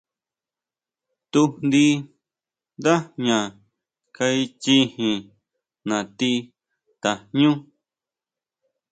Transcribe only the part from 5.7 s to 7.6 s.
nati tajñú.